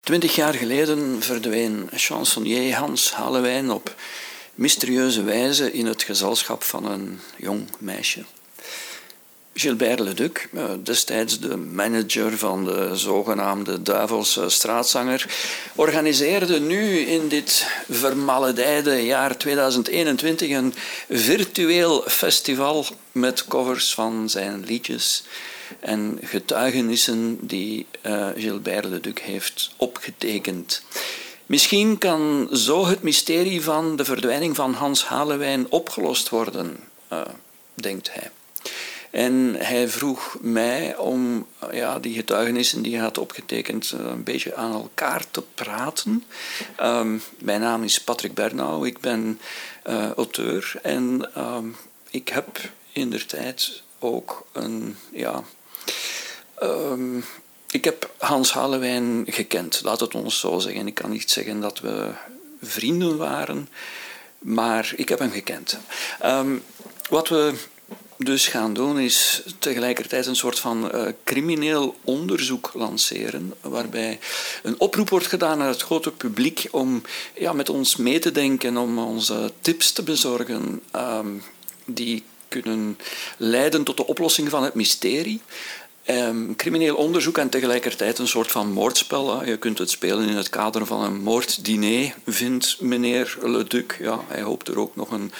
[0.00, 3.94] Twintig jaar geleden verdween chansonnier Hans Hallewijn op
[4.54, 8.24] mysterieuze wijze in het gezelschap van een jong meisje.
[9.54, 15.26] Gilbert Leduc, eh, destijds de manager van de zogenaamde Duivelse straatzanger,
[15.74, 20.74] organiseerde nu in dit vermaledijde jaar 2021 een
[21.08, 25.24] virtueel festival met covers van zijn liedjes
[25.80, 30.82] en getuigenissen die uh, Gilbert Leduc heeft opgetekend.
[31.46, 36.76] Misschien kan zo het mysterie van de verdwijning van Hans Halewijn opgelost worden,
[37.12, 37.20] uh,
[37.74, 38.30] denkt hij.
[39.10, 44.72] En hij vroeg mij om ja, die getuigenissen die hij had opgetekend een beetje aan
[44.72, 46.24] elkaar te praten.
[46.82, 49.40] Um, mijn naam is Patrick Bernau, ik ben
[50.16, 51.76] auteur en um,
[52.10, 52.60] ik heb
[52.92, 54.96] in der tijd ook een.
[55.12, 55.42] Ja,
[56.62, 57.24] um,
[57.70, 60.86] ik heb Hans Halewijn gekend, laat het ons zo zeggen.
[60.86, 62.10] Ik kan niet zeggen dat we
[62.62, 63.68] vrienden waren,
[64.38, 65.78] maar ik heb hem gekend.
[67.08, 67.54] wat we
[68.24, 74.18] dus gaan doen, is tegelijkertijd een soort van uh, crimineel onderzoek lanceren, waarbij
[74.62, 77.02] een oproep wordt gedaan naar het grote publiek om
[77.34, 81.42] ja, met ons mee te denken, om onze tips te bezorgen, um,
[81.84, 82.98] die kunnen
[83.36, 85.40] leiden tot de oplossing van het mysterie.
[86.06, 89.44] Um, crimineel onderzoek en tegelijkertijd een soort van moordspel.
[89.44, 93.96] Je kunt het spelen in het kader van een moorddiner, vindt meneer Leduc.
[93.98, 95.32] Ja, hij hoopt er ook nog een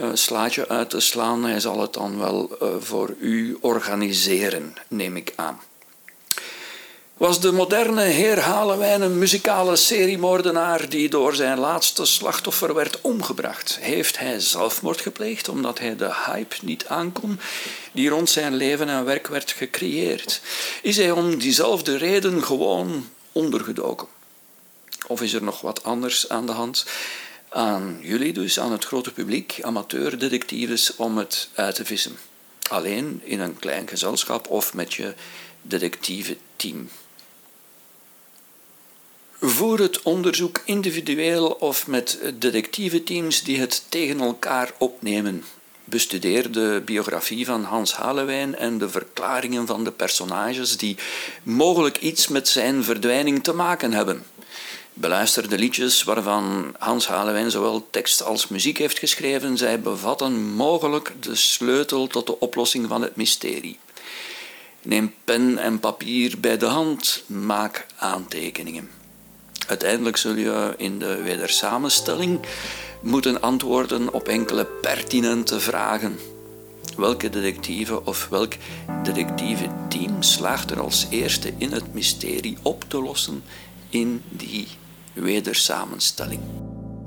[0.00, 1.44] uh, slaatje uit te slaan.
[1.44, 5.60] Hij zal het dan wel uh, voor u organiseren, neem ik aan.
[7.16, 13.78] Was de moderne heer Halewijn een muzikale seriemoordenaar die door zijn laatste slachtoffer werd omgebracht?
[13.80, 17.40] Heeft hij zelfmoord gepleegd omdat hij de hype niet aankon
[17.92, 20.40] die rond zijn leven en werk werd gecreëerd?
[20.82, 24.08] Is hij om diezelfde reden gewoon ondergedoken?
[25.06, 26.86] Of is er nog wat anders aan de hand?
[27.48, 32.16] Aan jullie dus, aan het grote publiek, amateurdetectives, om het uit te vissen.
[32.70, 35.14] Alleen in een klein gezelschap of met je
[35.62, 36.88] detectieve team.
[39.46, 45.44] Voer het onderzoek individueel of met detectieve teams die het tegen elkaar opnemen.
[45.84, 50.96] Bestudeer de biografie van Hans Halewijn en de verklaringen van de personages die
[51.42, 54.22] mogelijk iets met zijn verdwijning te maken hebben.
[54.94, 59.56] Beluister de liedjes waarvan Hans Halewijn zowel tekst als muziek heeft geschreven.
[59.56, 63.78] Zij bevatten mogelijk de sleutel tot de oplossing van het mysterie.
[64.82, 69.03] Neem pen en papier bij de hand, maak aantekeningen.
[69.66, 72.40] Uiteindelijk zul je in de wedersamenstelling
[73.00, 76.18] moeten antwoorden op enkele pertinente vragen.
[76.96, 78.52] Welke detectieve of welk
[79.02, 83.42] detectieve team slaagt er als eerste in het mysterie op te lossen
[83.88, 84.68] in die
[85.12, 86.40] wedersamenstelling?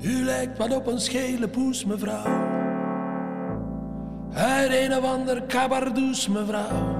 [0.00, 2.56] U lijkt wat op een schele poes, mevrouw.
[4.34, 6.96] Uit een of ander cabardoes, mevrouw.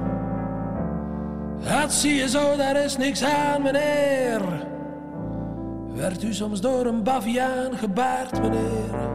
[1.62, 4.76] Dat zie je zo, daar is niks aan, meneer.
[5.98, 9.10] Werd u soms door een baviaan gebaard, meneer?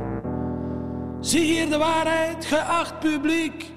[1.19, 3.71] Zie hier de waarheid, geacht publiek.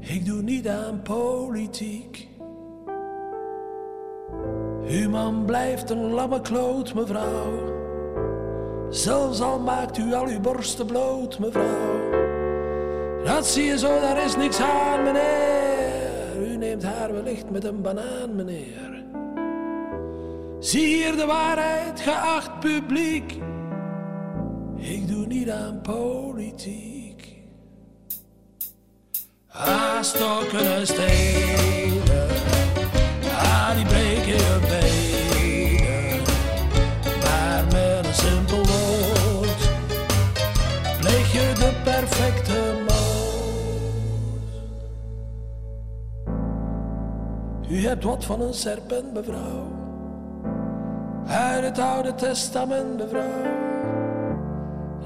[0.00, 2.28] Ik doe niet aan politiek.
[4.86, 7.72] Uw man blijft een lamme kloot, mevrouw.
[8.90, 12.10] Zelfs al maakt u al uw borsten bloot, mevrouw.
[13.24, 16.52] Dat zie je zo, daar is niks aan, meneer.
[16.52, 19.01] U neemt haar wellicht met een banaan, meneer.
[20.62, 23.32] Zie hier de waarheid, geacht publiek.
[24.76, 27.36] Ik doe niet aan politiek.
[29.48, 32.28] Ah, stokken en stenen,
[33.28, 36.22] ah die breken je benen.
[37.20, 39.70] Maar met een simpel woord
[41.00, 43.00] pleeg je de perfecte moord.
[47.70, 49.81] U hebt wat van een serpent, mevrouw
[51.42, 53.60] uit het Oude Testament, mevrouw.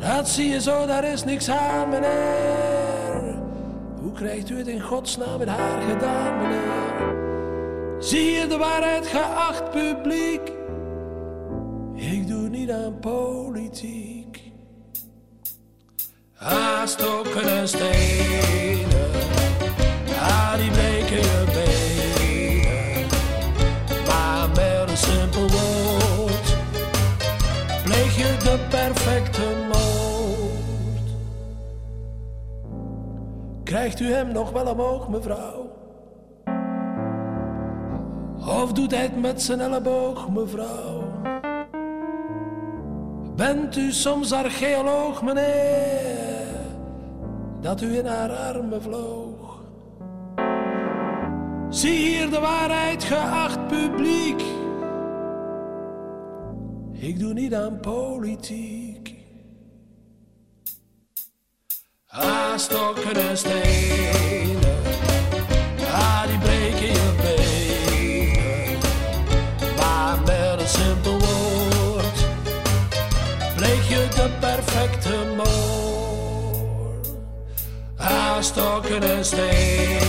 [0.00, 3.34] Dat zie je zo, daar is niks aan, meneer.
[4.00, 7.14] Hoe krijgt u het in godsnaam met haar gedaan, meneer?
[7.98, 10.52] Zie je de waarheid, geacht publiek?
[11.94, 14.52] Ik doe niet aan politiek.
[16.32, 19.10] Haarstokken en stenen,
[20.20, 21.56] ah, die breken je
[28.92, 29.42] perfecte
[29.72, 31.08] moord.
[33.64, 35.70] Krijgt u hem nog wel omhoog, mevrouw?
[38.62, 41.04] Of doet hij het met zijn elleboog, mevrouw?
[43.36, 46.56] Bent u soms archeoloog, meneer,
[47.60, 49.60] dat u in haar armen vloog?
[51.68, 54.56] Zie hier de waarheid, geacht publiek.
[56.98, 59.14] Ik doe niet aan politiek.
[62.06, 64.58] Ah, stokken en stenen,
[65.93, 68.78] ah, die breken je benen.
[69.76, 72.26] Maar met een simpel woord
[73.56, 77.08] pleeg je de perfecte moord.
[77.96, 80.06] Ah, stokken en stenen.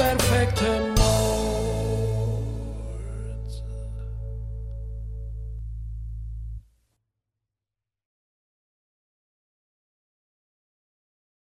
[0.00, 0.79] perfecto.